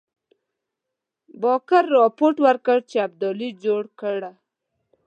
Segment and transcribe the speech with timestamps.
[1.41, 4.31] بارکر رپوټ ورکړ چې ابدالي جوړه کړې.